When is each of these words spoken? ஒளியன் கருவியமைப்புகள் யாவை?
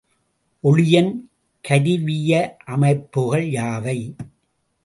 ஒளியன் 0.63 1.11
கருவியமைப்புகள் 1.65 3.47
யாவை? 3.51 3.99